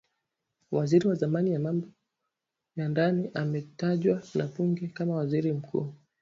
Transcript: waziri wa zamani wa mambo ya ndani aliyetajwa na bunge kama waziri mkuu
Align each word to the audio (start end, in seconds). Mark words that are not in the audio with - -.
waziri 0.71 1.07
wa 1.07 1.15
zamani 1.15 1.53
wa 1.53 1.59
mambo 1.59 1.87
ya 2.75 2.89
ndani 2.89 3.27
aliyetajwa 3.33 4.23
na 4.35 4.47
bunge 4.47 4.87
kama 4.87 5.15
waziri 5.15 5.53
mkuu 5.53 5.93